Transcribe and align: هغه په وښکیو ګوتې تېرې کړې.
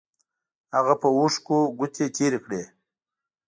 هغه 0.75 0.93
په 1.01 1.07
وښکیو 1.17 1.61
ګوتې 1.77 2.05
تېرې 2.17 2.39
کړې. 2.45 2.63